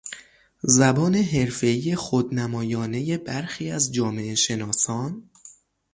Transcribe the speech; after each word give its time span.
زبان 0.63 1.15
حرفهای 1.15 1.95
خودنمایانهی 1.95 3.17
برخی 3.17 3.71
از 3.71 3.91
جامعه 3.93 4.35
شناسان 4.35 5.29